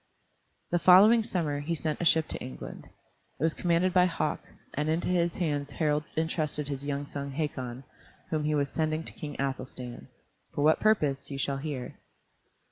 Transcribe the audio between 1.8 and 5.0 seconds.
a ship to England. It was commanded by Hauk, and